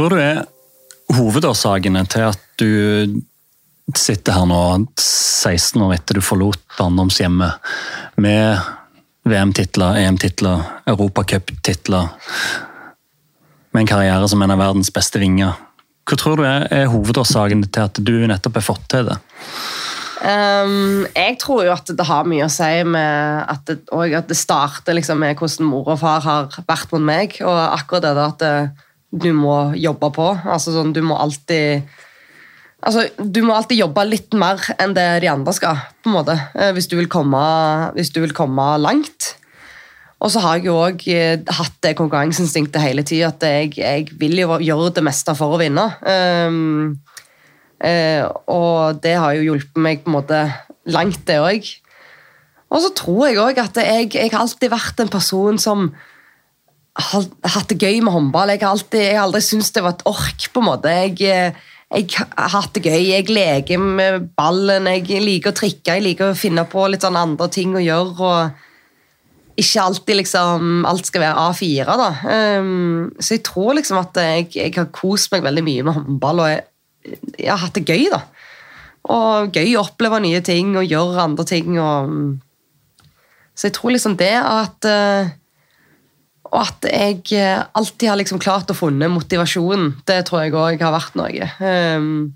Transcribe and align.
tror 0.00 0.14
du 0.16 0.20
er 0.22 0.46
hovedårsakene 1.12 2.06
til 2.08 2.30
at 2.30 2.44
du 2.60 3.20
sitter 3.98 4.32
her 4.32 4.46
nå 4.48 4.60
16 4.96 5.82
år 5.82 5.96
etter 5.98 6.16
du 6.16 6.24
forlot 6.24 6.60
barndomshjemmet 6.78 8.16
med 8.22 8.62
VM-titler, 9.28 9.98
EM-titler, 10.00 10.62
Europacup-titler, 10.88 12.08
med 13.74 13.82
en 13.82 13.90
karriere 13.90 14.30
som 14.30 14.40
en 14.40 14.54
av 14.54 14.62
verdens 14.62 14.88
beste 14.94 15.20
vinger. 15.20 15.58
Hva 16.08 16.16
tror 16.18 16.40
du 16.40 16.46
er, 16.48 16.64
er 16.72 16.88
hovedårsaken 16.90 17.66
til 17.68 17.84
at 17.84 18.00
du 18.00 18.14
nettopp 18.30 18.56
har 18.56 18.68
fått 18.70 18.88
til 18.94 19.10
det? 19.10 19.20
Um, 20.20 21.04
jeg 21.12 21.36
tror 21.40 21.66
jo 21.66 21.74
at 21.74 21.92
det 21.96 22.06
har 22.08 22.28
mye 22.28 22.48
å 22.48 22.52
si 22.52 22.72
med 22.88 23.44
at 23.52 23.68
det, 23.68 23.82
at 23.92 24.32
det 24.32 24.36
starter 24.38 24.96
liksom 24.96 25.20
med 25.20 25.36
hvordan 25.36 25.68
mor 25.68 25.92
og 25.92 26.00
far 26.00 26.24
har 26.24 26.62
vært 26.64 26.92
mot 26.94 27.04
meg. 27.04 27.36
Og 27.44 27.60
akkurat 27.68 28.08
det 28.08 28.16
da 28.16 28.30
at 28.32 28.40
det, 28.40 28.54
du 29.10 29.32
må 29.34 29.72
jobbe 29.78 30.12
på. 30.14 30.28
Altså 30.44 30.74
sånn, 30.74 30.94
Du 30.94 31.02
må 31.02 31.18
alltid 31.18 31.82
altså, 32.80 33.06
Du 33.18 33.42
må 33.42 33.56
alltid 33.56 33.82
jobbe 33.82 34.06
litt 34.06 34.36
mer 34.38 34.62
enn 34.78 34.94
det 34.96 35.08
de 35.24 35.30
andre 35.32 35.54
skal, 35.56 35.82
på 36.02 36.12
en 36.12 36.18
måte, 36.20 36.38
eh, 36.54 36.72
hvis 36.76 36.88
du 36.90 36.96
vil 36.98 37.10
komme, 37.10 37.40
du 37.96 38.20
vil 38.22 38.36
komme 38.36 38.72
langt. 38.78 39.34
Og 40.20 40.28
så 40.32 40.42
har 40.44 40.58
jeg 40.58 40.68
jo 40.68 40.76
òg 40.76 41.04
eh, 41.08 41.40
hatt 41.56 41.76
det 41.84 41.96
konkurranseinstinktet 41.96 42.82
hele 42.84 43.04
tida, 43.08 43.32
at 43.32 43.44
jeg, 43.46 43.76
jeg, 43.80 44.10
vil 44.20 44.42
jo 44.42 44.58
gjøre 44.60 44.92
det 44.98 45.04
meste 45.06 45.34
for 45.36 45.56
å 45.56 45.60
vinne. 45.60 45.86
Um, 46.04 46.98
uh, 47.80 48.28
og 48.52 49.00
det 49.00 49.14
har 49.16 49.38
jo 49.38 49.46
hjulpet 49.46 49.80
meg 49.80 50.02
på 50.04 50.12
en 50.12 50.18
måte 50.18 50.42
langt, 50.92 51.24
det 51.24 51.38
òg. 51.40 51.70
Og 52.70 52.84
så 52.84 52.92
tror 53.00 53.30
jeg 53.30 53.40
òg 53.40 53.62
at 53.64 53.80
jeg, 53.80 54.10
jeg, 54.12 54.28
har 54.34 54.44
alltid 54.44 54.70
vært 54.70 55.00
en 55.00 55.12
person 55.12 55.58
som 55.58 55.88
hatt 56.98 57.70
det 57.70 57.78
gøy 57.78 58.00
med 58.02 58.12
håndball. 58.12 58.50
Jeg 58.54 58.62
har, 58.64 58.72
alltid, 58.74 59.04
aldri 59.20 59.42
syntes 59.44 59.70
det 59.74 59.84
var 59.84 59.94
et 59.94 60.06
ork, 60.10 60.48
på 60.52 60.62
en 60.62 60.66
måte. 60.66 60.90
Jeg, 60.90 61.54
jeg 61.90 62.08
har 62.18 62.50
hatt 62.54 62.74
det 62.74 62.82
gøy. 62.86 63.04
Jeg 63.12 63.28
leker 63.30 63.78
med 63.82 64.26
ballen, 64.38 64.88
jeg 64.90 65.22
liker 65.22 65.54
å 65.54 65.60
trikke, 65.60 65.96
jeg 65.96 66.06
liker 66.08 66.32
å 66.32 66.38
finne 66.38 66.66
på 66.70 66.88
litt 66.90 67.06
sånn 67.06 67.18
andre 67.20 67.48
ting 67.52 67.76
å 67.78 67.84
gjøre. 67.84 68.16
og 68.18 68.66
ikke 69.60 69.82
alltid 69.82 70.16
liksom, 70.20 70.84
alt 70.88 71.08
skal 71.08 71.24
være 71.24 71.46
A4. 71.50 71.96
da. 72.00 72.10
Um, 72.60 73.10
så 73.20 73.36
jeg 73.36 73.44
tror 73.44 73.74
liksom 73.76 73.98
at 74.00 74.16
jeg, 74.16 74.46
jeg, 74.56 74.74
har 74.76 74.92
kost 74.94 75.32
meg 75.34 75.44
veldig 75.44 75.64
mye 75.66 75.86
med 75.86 75.98
håndball, 75.98 76.44
og 76.44 76.52
jeg, 76.52 76.62
jeg, 77.36 77.50
har 77.50 77.60
hatt 77.64 77.76
det 77.76 77.84
gøy. 77.88 78.06
da. 78.12 78.22
Og 79.10 79.56
gøy 79.56 79.74
å 79.76 79.84
oppleve 79.84 80.22
nye 80.24 80.40
ting 80.44 80.72
og 80.78 80.88
gjøre 80.88 81.26
andre 81.26 81.46
ting. 81.48 81.76
Og, 81.80 82.14
så 83.54 83.68
jeg 83.68 83.76
tror 83.76 83.94
liksom 83.96 84.16
det 84.20 84.32
at 84.38 84.88
uh, 84.88 85.34
Og 86.50 86.58
at 86.64 86.86
jeg 86.90 87.22
alltid 87.78 88.08
har 88.10 88.18
liksom 88.18 88.40
klart 88.42 88.72
å 88.72 88.76
funne 88.76 89.10
motivasjonen, 89.12 90.00
det 90.08 90.24
tror 90.26 90.42
jeg 90.42 90.56
òg 90.58 90.82
har 90.82 90.94
vært 90.96 91.18
noe. 91.18 91.50
Um, 91.62 92.32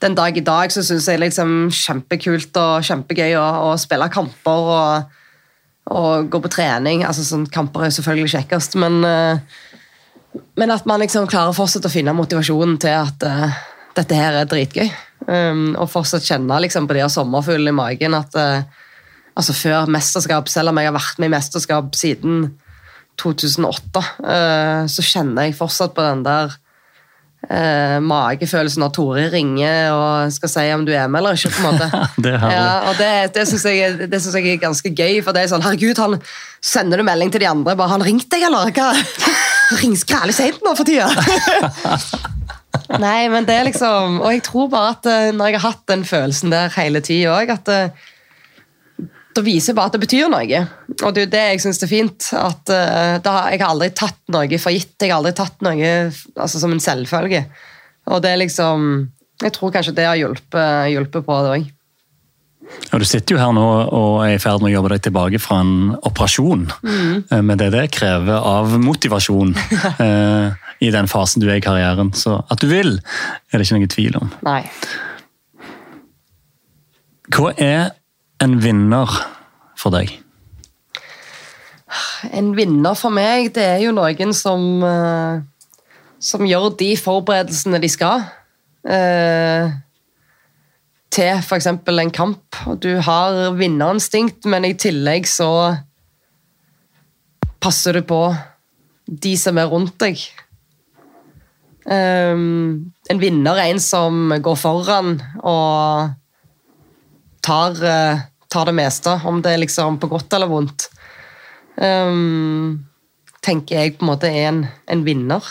den 0.00 0.16
dag 0.16 0.36
i 0.36 0.44
dag 0.44 0.72
så 0.72 0.84
syns 0.84 1.08
jeg 1.08 1.20
liksom 1.20 1.68
kjempekult 1.72 2.56
og 2.60 2.88
kjempegøy 2.88 3.36
å, 3.36 3.44
å 3.68 3.76
spille 3.80 4.08
kamper. 4.12 4.72
og 4.80 5.22
og 5.86 6.30
gå 6.30 6.40
på 6.42 6.50
trening. 6.50 7.04
altså 7.06 7.24
sånn 7.26 7.46
Kamper 7.52 7.86
er 7.86 7.94
selvfølgelig 7.94 8.32
kjekkest, 8.34 8.76
men, 8.82 8.98
uh, 9.06 9.38
men 10.58 10.74
at 10.74 10.86
man 10.88 11.02
liksom 11.02 11.28
klarer 11.30 11.54
fortsatt 11.56 11.86
å 11.86 11.92
finne 11.92 12.16
motivasjonen 12.16 12.78
til 12.82 12.96
at 12.96 13.26
uh, 13.26 13.60
dette 13.96 14.18
her 14.18 14.40
er 14.40 14.50
dritgøy. 14.50 14.90
Um, 15.26 15.74
og 15.78 15.90
fortsatt 15.90 16.26
kjenne 16.26 16.58
liksom, 16.62 16.86
på 16.86 16.98
de 16.98 17.06
sommerfuglene 17.10 17.72
i 17.72 17.78
magen 17.78 18.18
at 18.18 18.34
uh, 18.38 18.82
altså 19.36 19.52
Før 19.52 19.90
mesterskap, 19.92 20.48
selv 20.48 20.72
om 20.72 20.78
jeg 20.80 20.88
har 20.88 20.96
vært 20.96 21.18
med 21.20 21.28
i 21.28 21.34
mesterskap 21.34 21.96
siden 21.98 22.46
2008, 23.20 24.02
så 24.92 25.04
kjenner 25.04 25.48
jeg 25.48 25.56
fortsatt 25.58 25.94
på 25.96 26.04
den 26.04 26.24
der 26.26 26.54
eh, 27.50 27.96
magefølelsen 28.02 28.82
når 28.82 28.92
Tore 28.94 29.26
ringer 29.32 29.90
og 29.94 30.34
skal 30.34 30.52
si 30.52 30.64
om 30.74 30.84
du 30.86 30.92
er 30.94 31.08
med 31.10 31.22
eller 31.22 31.38
ikke. 31.38 31.52
på 31.54 31.62
en 31.62 31.76
måte. 31.76 32.02
det 32.24 32.34
er 32.34 32.54
ja, 32.54 32.68
og 32.90 33.00
det, 33.00 33.10
det 33.36 33.46
syns 33.50 33.66
jeg, 33.68 33.96
jeg, 34.06 34.54
er 34.54 34.62
ganske 34.62 34.92
gøy, 34.92 35.20
for 35.24 35.36
det 35.36 35.44
er 35.44 35.52
sånn 35.52 35.64
Herregud, 35.64 36.00
han 36.02 36.18
sender 36.64 37.00
du 37.00 37.06
melding 37.06 37.32
til 37.34 37.44
de 37.44 37.50
andre 37.50 37.76
bare 37.78 37.94
'Han 37.94 38.06
ringte 38.06 38.36
deg, 38.36 38.48
eller?' 38.48 38.72
Hva? 38.76 38.92
Ringer 39.82 39.98
skrælig 39.98 40.34
seint 40.36 40.62
nå 40.64 40.76
for 40.78 40.86
tida! 40.86 41.10
Nei, 43.02 43.26
men 43.32 43.46
det 43.48 43.54
er 43.56 43.64
liksom 43.66 44.20
Og 44.20 44.28
jeg 44.30 44.42
tror 44.46 44.68
bare 44.70 44.90
at 44.94 45.08
eh, 45.10 45.30
når 45.34 45.48
jeg 45.48 45.58
har 45.58 45.72
hatt 45.72 45.86
den 45.90 46.04
følelsen 46.06 46.52
der 46.52 46.74
hele 46.76 47.00
tida 47.02 47.34
òg, 47.34 47.50
at 47.56 47.70
eh, 47.72 48.04
da 49.36 49.44
viser 49.44 49.76
bare 49.76 49.90
at 49.90 49.96
det 49.96 50.02
betyr 50.02 50.30
noe. 50.32 50.62
Og 50.96 51.14
det 51.14 51.22
er 51.22 51.26
jo 51.26 51.32
det 51.34 51.44
jeg 51.44 51.62
syns 51.64 51.82
er 51.84 51.90
fint. 51.90 52.28
at 52.36 52.72
uh, 52.72 53.20
har, 53.20 53.52
Jeg 53.52 53.62
har 53.62 53.70
aldri 53.70 53.90
tatt 53.96 54.20
noe 54.32 54.60
for 54.62 54.74
gitt. 54.74 54.96
Jeg 55.00 55.12
har 55.12 55.20
aldri 55.20 55.34
tatt 55.36 55.62
noe 55.66 55.92
altså, 56.34 56.60
som 56.62 56.74
en 56.74 56.82
selvfølge. 56.82 57.44
Og 58.12 58.22
det 58.22 58.32
er 58.32 58.42
liksom 58.44 59.08
Jeg 59.42 59.52
tror 59.52 59.72
kanskje 59.74 59.96
det 59.96 60.06
har 60.08 60.16
hjulpet, 60.16 60.92
hjulpet 60.94 61.26
på 61.26 61.40
det 61.44 61.56
òg. 61.56 61.72
Ja, 62.90 62.98
du 62.98 63.04
sitter 63.06 63.36
jo 63.36 63.40
her 63.40 63.52
nå 63.54 63.64
og 63.94 64.24
er 64.24 64.36
i 64.36 64.40
ferd 64.42 64.62
med 64.62 64.72
å 64.72 64.76
jobbe 64.78 64.90
deg 64.94 65.04
tilbake 65.04 65.38
fra 65.38 65.60
en 65.62 65.92
operasjon. 66.08 66.64
Mm. 66.82 67.44
Men 67.46 67.60
det 67.60 67.68
det 67.76 67.84
krever 67.94 68.40
av 68.40 68.72
motivasjon 68.82 69.52
uh, 69.54 70.56
i 70.86 70.90
den 70.94 71.10
fasen 71.10 71.44
du 71.44 71.50
er 71.50 71.60
i 71.60 71.64
karrieren. 71.64 72.10
Så 72.16 72.40
at 72.42 72.62
du 72.62 72.66
vil, 72.70 72.96
er 73.52 73.60
det 73.60 73.68
ikke 73.68 73.78
noen 73.78 73.92
tvil 73.92 74.18
om. 74.18 74.32
Nei. 74.48 74.62
Hva 77.36 77.52
er 77.58 77.94
en 78.42 78.58
vinner 78.62 79.10
for 79.78 79.94
deg? 79.94 80.12
En 82.34 82.52
vinner 82.56 82.96
for 82.98 83.14
meg, 83.14 83.52
det 83.54 83.64
er 83.64 83.82
jo 83.84 83.94
noen 83.94 84.32
som 84.34 84.82
uh, 84.82 85.42
Som 86.18 86.46
gjør 86.48 86.72
de 86.80 86.94
forberedelsene 86.98 87.78
de 87.82 87.90
skal. 87.92 88.24
Uh, 88.86 89.70
til 91.12 91.38
f.eks. 91.40 91.68
en 91.68 92.12
kamp. 92.12 92.56
Du 92.82 92.98
har 93.04 93.52
vinnerinstinkt, 93.56 94.44
men 94.48 94.64
i 94.64 94.74
tillegg 94.76 95.28
så 95.28 95.76
passer 97.62 97.96
du 97.96 98.02
på 98.06 98.20
de 99.06 99.36
som 99.38 99.56
er 99.60 99.70
rundt 99.70 99.96
deg. 100.02 100.20
Um, 101.86 102.92
en 103.08 103.22
vinner 103.22 103.60
er 103.60 103.70
en 103.70 103.80
som 103.80 104.34
går 104.42 104.56
foran 104.58 105.20
og 105.38 106.16
tar, 107.46 107.78
eh, 107.84 108.26
tar, 108.50 108.66
det 108.66 108.74
meste, 108.74 109.20
om 109.24 109.38
det 109.42 109.54
er 109.54 109.62
liksom 109.62 110.00
på 110.02 110.10
godt 110.10 110.34
eller 110.34 110.50
vondt. 110.50 110.88
Um, 111.76 112.86
tenker 113.44 113.78
jeg 113.78 113.96
på 113.96 114.06
en 114.06 114.10
måte 114.10 114.30
er 114.32 114.50
en, 114.50 114.62
en, 114.90 115.04
vinner. 115.06 115.44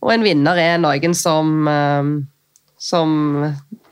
Og 0.00 0.14
en 0.14 0.24
vinner 0.24 0.56
er 0.56 0.78
noen 0.80 1.16
som 1.18 1.68
um, 1.68 2.12
som 2.80 3.10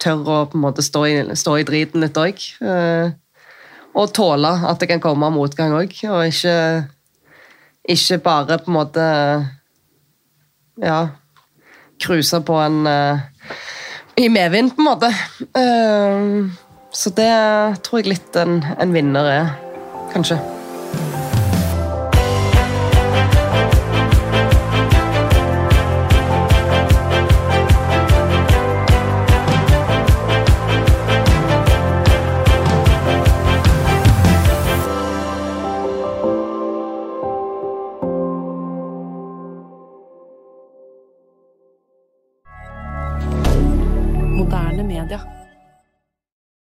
tør 0.00 0.28
å 0.32 0.37
på 0.49 0.56
en 0.56 0.65
måte 0.65 0.84
stå 0.84 1.03
i, 1.04 1.16
stå 1.37 1.59
i 1.60 1.66
driten 1.69 2.00
litt 2.00 2.16
òg. 2.16 2.41
Uh, 2.62 2.72
eh, 2.72 3.09
og 3.99 4.12
tåle 4.15 4.53
at 4.69 4.81
det 4.81 4.88
kan 4.93 5.03
komme 5.03 5.28
motgang 5.34 5.75
òg, 5.75 5.93
og 6.09 6.28
ikke, 6.28 6.55
ikke 7.91 8.20
bare 8.25 8.60
på 8.62 8.70
en 8.70 8.76
måte 8.76 9.06
ja, 10.78 11.00
cruise 11.99 12.41
på 12.47 12.60
en 12.62 12.87
uh, 12.87 13.26
i 14.19 14.28
medvind, 14.32 14.72
på 14.76 14.84
en 14.84 14.88
måte. 14.88 15.12
Uh, 15.56 16.68
så 16.99 17.11
det 17.15 17.31
tror 17.87 18.00
jeg 18.00 18.11
litt 18.11 18.37
en, 18.41 18.59
en 18.75 18.91
vinner 18.91 19.31
er, 19.31 19.50
kanskje. 20.11 20.41
moderne 44.39 44.83
media. 44.83 45.38